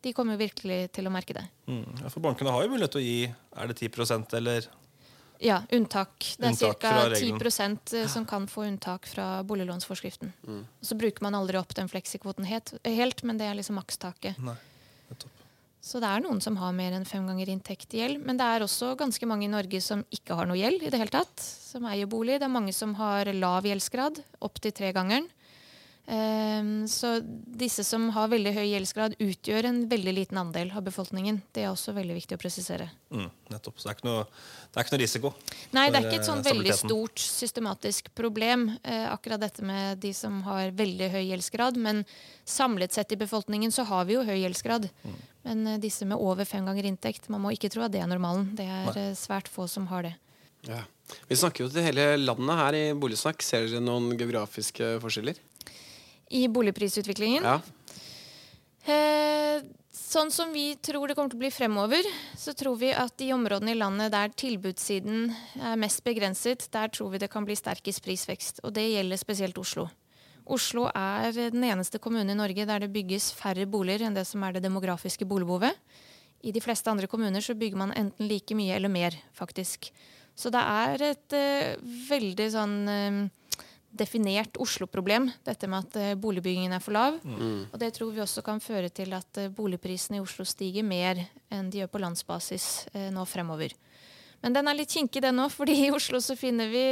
[0.06, 1.48] De kommer virkelig til å merke det.
[1.66, 1.86] Mm.
[2.04, 4.68] Ja, for bankene har jo mulighet til å gi er det 10% eller
[5.42, 6.14] Ja, unntak.
[6.40, 6.92] Det er ca.
[6.94, 10.32] fra 10 som kan få unntak fra boliglånsforskriften.
[10.48, 10.62] Mm.
[10.82, 14.38] så bruker man aldri opp den fleksikvoten helt, helt, men det er liksom makstaket.
[14.40, 14.56] Nei.
[15.86, 18.24] Så det er noen som har mer enn fem ganger inntekt i gjeld.
[18.26, 20.98] Men det er også ganske mange i Norge som ikke har noe gjeld i det
[20.98, 21.42] hele tatt.
[21.42, 22.40] Som eier bolig.
[22.42, 25.28] Det er mange som har lav gjeldsgrad, opptil tregangeren.
[26.06, 27.18] Um, så
[27.58, 31.40] disse som har veldig høy gjeldsgrad, utgjør en veldig liten andel av befolkningen.
[31.56, 32.92] Det er også veldig viktig å presisere.
[33.10, 33.80] Mm, nettopp.
[33.80, 34.26] Så det er ikke noe,
[34.70, 35.32] det er ikke noe risiko.
[35.74, 39.98] Nei, det er ikke et sånn eh, veldig stort systematisk problem, eh, akkurat dette med
[40.04, 41.80] de som har veldig høy gjeldsgrad.
[41.82, 42.04] Men
[42.46, 44.86] samlet sett i befolkningen så har vi jo høy gjeldsgrad.
[45.02, 45.18] Mm.
[45.50, 48.12] Men eh, disse med over fem ganger inntekt, man må ikke tro at det er
[48.14, 48.52] normalen.
[48.54, 49.08] Det er Nei.
[49.18, 50.14] svært få som har det.
[50.70, 50.84] Ja.
[51.30, 53.42] Vi snakker jo til hele landet her i Boligsnakk.
[53.46, 55.42] Ser dere noen geografiske forskjeller?
[56.30, 57.60] I boligprisutviklingen Ja.
[58.86, 62.06] Eh, sånn som vi tror det kommer til å bli fremover,
[62.38, 67.10] så tror vi at de områdene i landet der tilbudssiden er mest begrenset, der tror
[67.16, 68.62] vi det kan bli sterkest prisvekst.
[68.64, 69.88] Og det gjelder spesielt Oslo.
[70.46, 74.44] Oslo er den eneste kommunen i Norge der det bygges færre boliger enn det som
[74.46, 75.74] er det demografiske boligbehovet.
[76.46, 79.90] I de fleste andre kommuner så bygger man enten like mye eller mer, faktisk.
[80.38, 83.20] Så det er et uh, veldig sånn uh,
[83.98, 87.18] definert Oslo-problem, dette med at uh, boligbyggingen er for lav.
[87.24, 87.72] Mm.
[87.72, 91.72] Og det tror vi også kan føre til at boligprisene i Oslo stiger mer enn
[91.72, 92.68] de gjør på landsbasis
[93.16, 93.74] nå fremover.
[94.44, 96.86] Men den er litt kinkig, den òg, fordi i Oslo så finner vi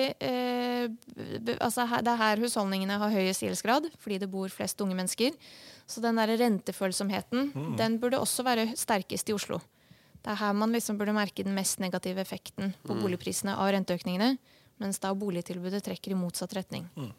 [1.61, 5.35] altså Det er her husholdningene har høyest gjeldsgrad, fordi det bor flest unge mennesker.
[5.87, 7.75] Så den der rentefølsomheten mm.
[7.79, 9.59] den burde også være sterkest i Oslo.
[10.23, 13.01] Det er her man liksom burde merke den mest negative effekten på mm.
[13.03, 14.37] boligprisene av renteøkningene,
[14.83, 16.89] mens da boligtilbudet trekker i motsatt retning.
[16.99, 17.13] Mm.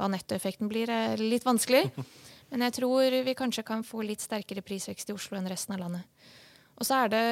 [0.00, 1.90] Hva nettoeffekten blir, er litt vanskelig,
[2.50, 5.84] men jeg tror vi kanskje kan få litt sterkere prisvekst i Oslo enn resten av
[5.84, 6.32] landet.
[6.80, 7.26] Og så er det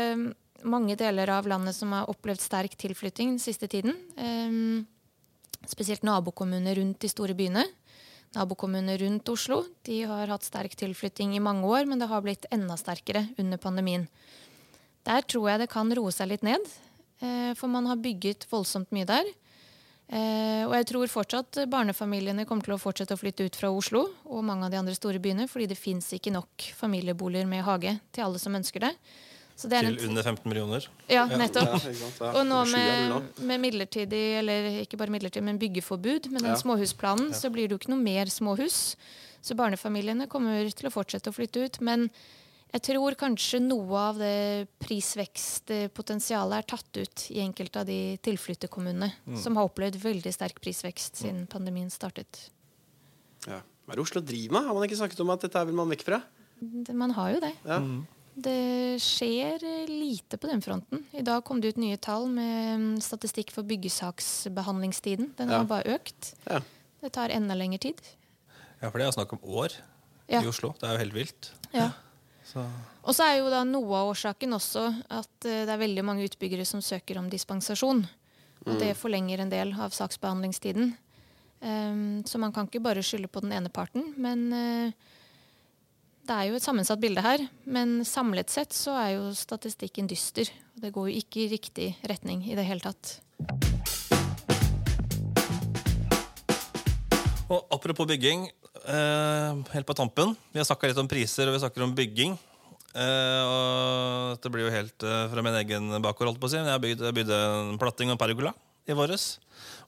[0.69, 3.97] mange deler av landet som har opplevd sterk tilflytting den siste tiden.
[4.21, 4.85] Um,
[5.67, 7.65] spesielt nabokommuner rundt de store byene
[8.37, 9.63] nabokommuner rundt Oslo.
[9.87, 13.61] De har hatt sterk tilflytting i mange år, men det har blitt enda sterkere under
[13.61, 14.09] pandemien.
[15.09, 16.65] Der tror jeg det kan roe seg litt ned,
[17.23, 19.25] eh, for man har bygget voldsomt mye der.
[20.09, 24.07] Eh, og jeg tror fortsatt barnefamiliene kommer til å fortsette å flytte ut fra Oslo
[24.25, 27.99] og mange av de andre store byene, fordi det fins ikke nok familieboliger med hage
[28.17, 28.95] til alle som ønsker det
[29.59, 30.85] til under 15 millioner?
[31.11, 31.83] Ja, nettopp.
[31.83, 36.59] Ja, og nå med, med, midlertidig, eller ikke bare midlertidig, men byggeforbud med den ja.
[36.61, 38.95] småhusplanen, så blir det jo ikke noe mer småhus.
[39.43, 41.81] Så barnefamiliene kommer til å fortsette å flytte ut.
[41.83, 42.07] Men
[42.69, 49.09] jeg tror kanskje noe av det prisvekstpotensialet er tatt ut i enkelte av de tilflytterkommunene
[49.25, 49.39] mm.
[49.41, 51.51] som har opplevd veldig sterk prisvekst siden mm.
[51.55, 52.51] pandemien startet.
[53.47, 53.63] Ja.
[53.89, 54.69] Hva er det Oslo driver med?
[54.69, 56.21] Har man ikke snakket om at dette vil man vekk fra?
[56.93, 57.55] Man har jo det.
[57.65, 57.79] Ja.
[57.81, 58.03] Mm.
[58.39, 61.01] Det skjer lite på den fronten.
[61.17, 65.33] I dag kom det ut nye tall med mm, statistikk for byggesaksbehandlingstiden.
[65.41, 66.35] Den har bare økt.
[66.45, 66.61] Ja.
[67.01, 68.05] Det tar enda lengre tid.
[68.79, 69.75] Ja, for det er snakk om år
[70.29, 70.43] ja.
[70.43, 70.75] i Oslo.
[70.79, 71.51] Det er jo helt vilt.
[71.73, 71.89] Ja.
[72.49, 72.65] Så.
[73.05, 76.25] Og så er jo da noe av årsaken også at eh, det er veldig mange
[76.29, 78.07] utbyggere som søker om dispensasjon.
[78.65, 78.81] Og mm.
[78.81, 80.95] det forlenger en del av saksbehandlingstiden.
[81.59, 84.13] Um, så man kan ikke bare skylde på den ene parten.
[84.17, 85.15] Men uh,
[86.29, 90.51] det er jo et sammensatt bilde her, men samlet sett så er jo statistikken dyster.
[90.79, 93.19] Det går jo ikke i riktig retning i det hele tatt.
[97.49, 98.51] Og Apropos bygging,
[98.85, 100.37] eh, helt på tampen.
[100.53, 102.37] Vi har snakka litt om priser og vi snakker om bygging.
[102.95, 106.29] Eh, og det blir jo helt eh, fra min egen bakgård.
[106.29, 106.61] holdt på å si.
[106.61, 108.53] Jeg bygde, jeg bygde en platting og en pergola
[108.89, 109.39] i våres.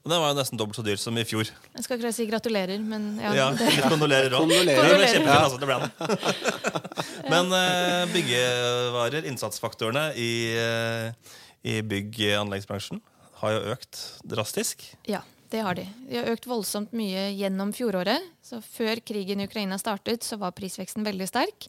[0.01, 1.51] Og den var jo nesten dobbelt så dyr som i fjor.
[1.75, 3.33] Jeg skal ikke si gratulerer, men ja.
[3.37, 4.49] ja litt kondolerer òg.
[4.49, 5.59] Det ble kjempefint, altså.
[5.61, 5.91] Det ble det.
[7.33, 13.03] men eh, byggevarer, innsatsfaktorene i, uh, i bygg- og anleggsbransjen,
[13.43, 14.01] har jo økt
[14.33, 14.87] drastisk.
[15.09, 15.21] Ja,
[15.51, 15.83] det har de.
[16.07, 18.29] De har økt voldsomt mye gjennom fjoråret.
[18.41, 21.67] Så før krigen i Ukraina startet, så var prisveksten veldig sterk.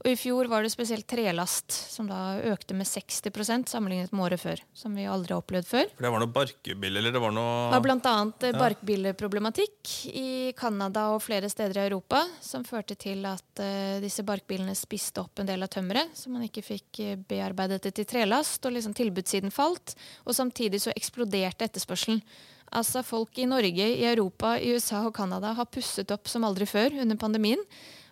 [0.00, 4.40] Og I fjor var det spesielt trelast, som da økte med 60% sammenlignet med året
[4.40, 4.62] før.
[4.76, 5.90] Som vi aldri har opplevd før.
[5.92, 8.60] For Det var noe barkbille, eller det var noe Det var annet eh, ja.
[8.64, 14.74] barkbilleproblematikk i Canada og flere steder i Europa, som førte til at uh, disse barkbilene
[14.78, 18.64] spiste opp en del av tømmeret, så man ikke fikk eh, bearbeidet det til trelast,
[18.64, 19.94] og liksom tilbudssiden falt.
[20.24, 22.24] Og samtidig så eksploderte etterspørselen.
[22.70, 26.68] Altså Folk i Norge, i Europa, i USA og Canada har pusset opp som aldri
[26.70, 27.62] før under pandemien.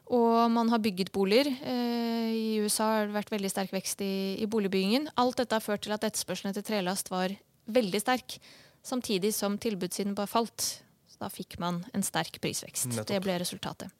[0.08, 1.50] Og man har bygget boliger.
[1.62, 5.10] Eh, I USA har det vært veldig sterk vekst i, i, boligbyggingen.
[5.20, 7.34] Alt dette har ført til at etterspørselen etter trelast var
[7.68, 8.38] veldig sterk.
[8.84, 10.64] Samtidig som tilbudssiden bare falt.
[11.12, 12.88] Så da fikk man en sterk prisvekst.
[12.88, 13.10] Nettopp.
[13.12, 13.92] Det ble resultatet.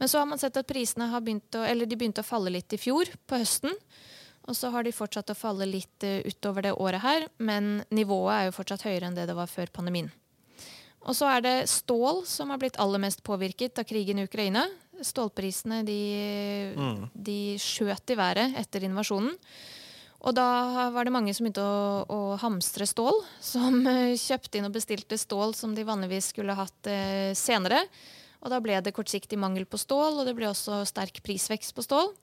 [0.00, 2.52] Men så har man sett at prisene har begynt å, eller de begynte å falle
[2.52, 3.78] litt i fjor, på høsten.
[4.44, 8.34] Og så har de fortsatt å falle litt uh, utover det året her, men nivået
[8.34, 10.10] er jo fortsatt høyere enn det det var før pandemien.
[11.04, 14.64] Og så er det stål som har blitt aller mest påvirket av krigen i Ukraina.
[15.04, 16.00] Stålprisene de,
[16.76, 17.00] mm.
[17.12, 19.34] de skjøt i været etter invasjonen.
[20.24, 23.20] Og da var det mange som begynte å, å, hamstre stål.
[23.44, 27.82] Som eh, kjøpte inn og bestilte stål som de vanligvis skulle hatt eh, senere.
[28.40, 31.84] Og da ble det kortsiktig mangel på stål, og det ble også sterk prisvekst på
[31.84, 32.14] stål.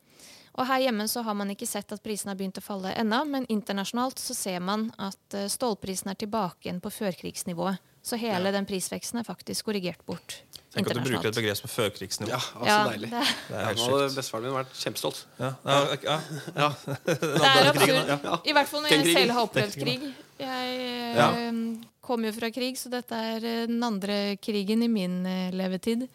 [0.59, 3.23] Og her hjemme så har man ikke sett at prisene har begynt å falle ennå,
[3.29, 7.79] men internasjonalt så ser man at eh, stålprisen er tilbake igjen på førkrigsnivået.
[8.01, 8.55] Så hele ja.
[8.55, 10.41] den prisveksten er faktisk korrigert bort.
[10.73, 12.31] Tenk at du bruker et begrep som førkrigsnivå.
[12.31, 13.09] Ja, altså ja, deilig.
[13.11, 14.15] Det, det er helt sjukt.
[14.15, 15.19] Bestefaren min vært kjempestolt.
[15.37, 16.69] Ja, ja, ja.
[17.05, 18.25] det er absurd.
[18.47, 20.07] I hvert fall når jeg selv har opplevd krig.
[20.41, 20.79] Jeg
[21.11, 21.59] eh,
[22.01, 25.21] kom jo fra krig, så dette er eh, den andre krigen i min
[25.53, 26.07] levetid.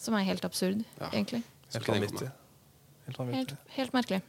[0.00, 1.42] Som er helt absurd, egentlig.
[1.72, 2.30] Helt vanvittig.
[3.18, 3.34] Helt.
[3.34, 4.20] Helt, helt merkelig.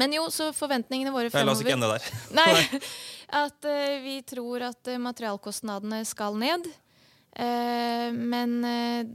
[0.00, 2.06] Men jo, så forventningene våre Jeg la oss ikke ende der.
[2.38, 2.80] Nei,
[3.42, 6.68] at uh, vi tror at uh, materialkostnadene skal ned.
[7.32, 8.58] Uh, men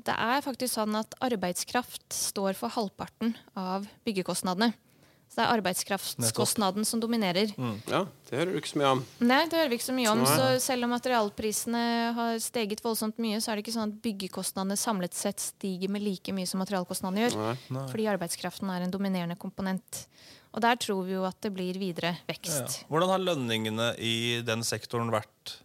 [0.06, 4.74] det er faktisk sånn at arbeidskraft står for halvparten av byggekostnadene.
[5.28, 7.52] Så det er arbeidskraftskostnaden som dominerer.
[7.92, 9.02] Ja, Det hører du ikke så mye om.
[9.20, 10.24] Nei, det hører vi ikke så mye om.
[10.24, 10.36] Nei.
[10.38, 11.84] Så selv om materialprisene
[12.18, 16.02] har steget voldsomt mye, så er det ikke sånn at byggekostnadene samlet sett stiger med
[16.04, 17.38] like mye som materialkostnadene gjør.
[17.70, 17.86] Nei.
[17.92, 20.06] Fordi arbeidskraften er en dominerende komponent.
[20.56, 22.34] Og der tror vi jo at det blir videre Ja.
[22.34, 22.86] vekst.
[22.90, 25.60] Hvordan har lønningene i den sektoren vært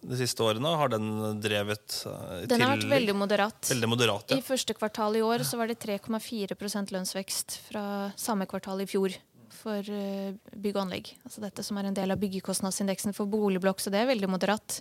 [0.00, 0.74] de siste årene?
[0.80, 1.08] Har den
[1.42, 2.46] drevet til...
[2.50, 3.70] Den har vært veldig moderat.
[3.70, 4.32] veldig moderat?
[4.32, 4.40] ja.
[4.40, 7.84] I første kvartal i år så var det 3,4% lønnsvekst fra
[8.20, 9.16] samme kvartal i fjor
[9.60, 11.12] for eh, bygg og anlegg.
[11.26, 14.80] Altså dette som er en del av byggekostnadsindeksen for boligblokk, så det er veldig moderat.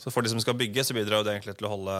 [0.00, 1.96] Så for de som skal bygge, så bidrar det egentlig til å holde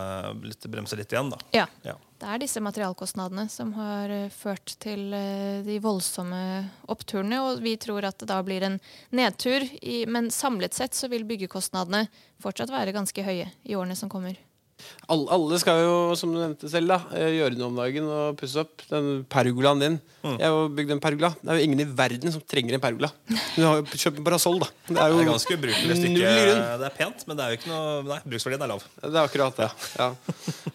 [0.46, 1.32] litt, bremse litt igjen.
[1.34, 1.40] da.
[1.56, 1.66] Ja.
[1.84, 1.96] Ja.
[2.20, 6.42] Det er disse materialkostnadene som har eh, ført til eh, de voldsomme
[6.92, 8.80] oppturene, og vi tror at det da blir en
[9.16, 9.66] nedtur.
[9.80, 12.06] I, men samlet sett så vil byggekostnadene
[12.40, 14.38] fortsatt være ganske høye i årene som kommer.
[15.10, 18.36] Alle, alle skal jo, som du nevnte selv, da, eh, gjøre noe om dagen og
[18.38, 19.96] pusse opp den pergolaen din.
[20.22, 20.36] Mm.
[20.36, 21.32] Jeg har jo bygd en pergola.
[21.40, 23.10] Det er jo ingen i verden som trenger en pergola.
[23.56, 24.70] Du har jo kjøpt en parasoll, da.
[24.86, 26.30] Det er Det jo er ganske ubrukelig stykke.
[26.84, 28.86] Det er pent, men det er jo ikke noe Nei, bruksverdien er lav.
[29.02, 29.70] Det er akkurat det.
[29.98, 30.08] Ja.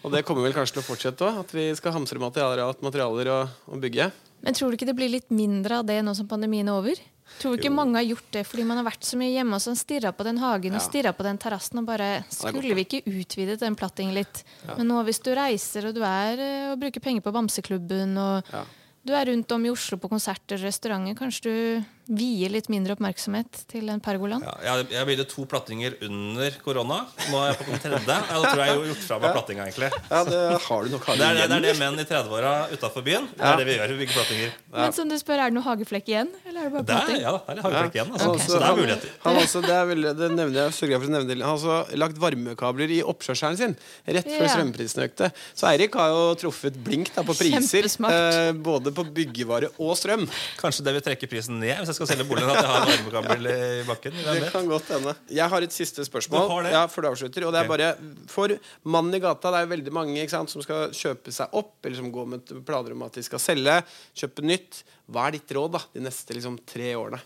[0.02, 1.42] Og det kommer vel kanskje til å fortsette òg.
[1.46, 4.10] At vi skal hamstre materialer, materialer og, og bygge.
[4.44, 7.00] Men tror du ikke det blir litt mindre av det nå som pandemien er over?
[7.40, 9.60] Tror du ikke mange har gjort det fordi man har vært så mye hjemme og
[9.64, 10.86] sånn stirra på den hagen og Ja.
[10.88, 14.44] stirra på den terrassen og bare Skulle vi ikke utvidet den plattingen litt?
[14.76, 18.44] Men nå hvis du reiser og du er eh, og bruker penger på Bamseklubben og
[18.52, 18.64] Ja.
[19.04, 22.94] du er rundt om i Oslo på konserter og restauranter, kanskje du vier litt mindre
[22.94, 24.44] oppmerksomhet til en pergolaen?
[24.46, 27.00] Ja, jeg, jeg bygde to plattinger under korona.
[27.32, 28.16] Nå er jeg på den tredje.
[28.16, 29.90] Ja, da tror jeg jeg har gjort fra meg plattinga, egentlig.
[30.10, 33.26] Ja, det har du nok Det er, det er det menn i 30-åra utafor byen.
[33.32, 33.94] Det er det vi gjør.
[33.94, 34.54] Vi bygger plattinger.
[34.76, 36.30] Men som du spør, er det noe hageflekk igjen?
[36.46, 37.20] Eller er det bare platting?
[37.24, 38.12] ja, det er hageflekk igjen.
[38.14, 38.30] Altså.
[38.30, 38.46] Okay.
[38.46, 39.14] Så det er han- muligheter.
[39.26, 41.38] Han også, det, er veldig, det nevner jeg, sørger for å nevne.
[41.40, 44.54] Han har også lagt varmekabler i oppkjørselen sin rett før yeah.
[44.54, 45.32] strømprisene økte.
[45.56, 47.90] Så Eirik har jo truffet blink da, på priser.
[48.06, 50.26] Eh, både på byggevare og strøm.
[50.60, 52.50] Kanskje det vil trekke prisen ned hvis jeg skal selge boligen.
[52.52, 54.18] At jeg har en varmekabel i bakken.
[54.26, 55.14] Det kan godt hende.
[55.38, 57.46] Jeg har et siste spørsmål ja, før du avslutter.
[57.48, 57.92] Og det er bare
[58.30, 58.56] For
[58.88, 62.00] mannen i gata, det er jo veldig mange sant, som skal kjøpe seg opp, eller
[62.00, 63.80] som går med planer om at de skal selge,
[64.16, 64.84] kjøpe nytt.
[65.10, 67.22] Hva er ditt råd da, de neste liksom, tre årene?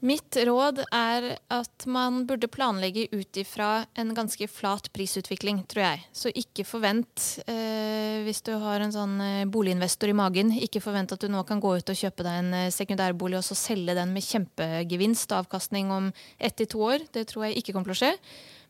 [0.00, 6.04] Mitt råd er at man burde planlegge ut ifra en ganske flat prisutvikling, tror jeg.
[6.16, 11.12] Så ikke forvent, eh, hvis du har en sånn eh, boliginvestor i magen, ikke forvent
[11.12, 13.98] at du nå kan gå ut og kjøpe deg en eh, sekundærbolig og så selge
[13.98, 16.08] den med kjempegevinst og avkastning om
[16.38, 17.04] ett til to år.
[17.12, 18.14] Det tror jeg ikke kommer til å skje.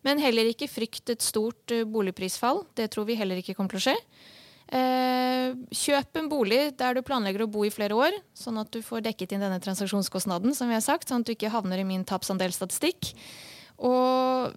[0.06, 2.64] Men heller ikke frykt et stort eh, boligprisfall.
[2.74, 3.98] Det tror vi heller ikke kommer til å skje.
[4.70, 8.78] Eh, kjøp en bolig der du planlegger å bo i flere år, sånn at du
[8.87, 11.87] får dekket inn denne transaksjonskostnaden, som vi har sagt, sånn at du ikke havner i
[11.88, 13.11] min tapsandelstatistikk.
[13.83, 14.54] Og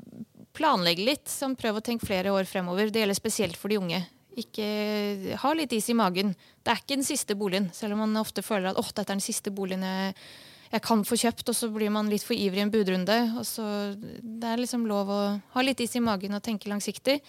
[0.53, 2.91] planlegg litt, sånn prøv å tenke flere år fremover.
[2.93, 4.03] Det gjelder spesielt for de unge.
[4.37, 6.33] Ikke Ha litt is i magen.
[6.61, 9.17] Det er ikke den siste boligen, selv om man ofte føler at åh, dette er
[9.17, 10.13] den siste boligen jeg,
[10.73, 13.17] jeg kan få kjøpt, og så blir man litt for ivrig i en budrunde.
[13.37, 13.65] Og så,
[13.97, 15.21] det er liksom lov å
[15.53, 17.19] ha litt is i magen og tenke langsiktig.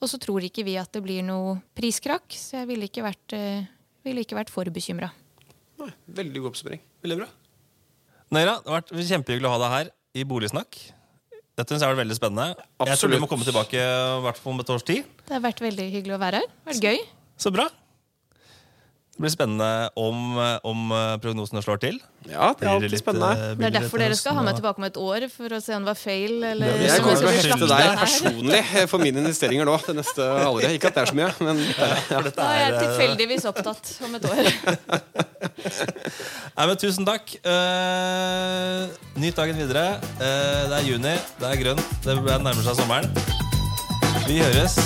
[0.00, 3.34] Og så tror ikke vi at det blir noe priskrakk, så jeg ville ikke vært,
[3.36, 3.66] eh,
[4.06, 5.10] ville ikke vært for bekymra.
[5.80, 6.80] Veldig god oppsummering.
[7.04, 7.28] Veldig bra.
[8.30, 10.78] Neira, det har vært kjempehyggelig å ha deg her i Boligsnakk.
[11.58, 12.64] Dette synes jeg har vært veldig spennende.
[12.88, 15.08] Jeg tror du må komme tilbake i hvert fall om et års tid.
[15.26, 16.46] Det har vært veldig hyggelig å være her.
[16.48, 17.00] Det har vært gøy.
[17.40, 17.66] Så bra.
[19.20, 21.98] Det blir spennende om, om prognosene slår til.
[22.24, 23.32] Ja, det er alltid litt, spennende.
[23.36, 25.74] eh, Det er derfor dere skal ha meg tilbake om et år, for å se
[25.76, 26.38] om det var feil.
[26.40, 30.20] Eller Det- Jeg kommer til å blir deg personlig for mine investeringer nå det neste
[30.24, 30.72] halvåret.
[30.72, 31.56] Ikke at det er så mye, men
[32.10, 34.44] ja, Da er jeg er, eh, tilfeldigvis opptatt om et år.
[36.56, 37.28] Nei, men Tusen takk.
[37.44, 38.88] Uh,
[39.20, 40.00] nyt dagen videre.
[40.16, 43.12] Uh, det er juni, det er grønt, det nærmer seg sommeren.
[44.24, 44.80] Vi høres.